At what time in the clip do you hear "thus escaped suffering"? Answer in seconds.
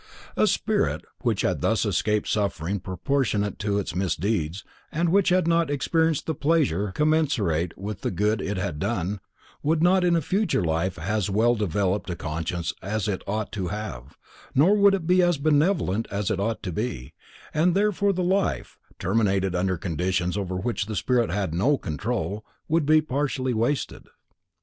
1.61-2.79